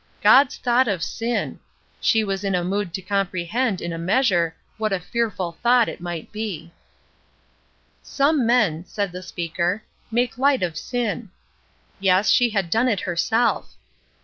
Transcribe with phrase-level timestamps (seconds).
[0.23, 1.59] "God's thought of sin!
[1.99, 6.01] She was in a mood to comprehend in a measure what a fearful thought it
[6.01, 6.71] might be.
[8.01, 11.29] "Some men," said the speaker, "make light of sin."
[11.99, 13.75] Yes, she had done it herself.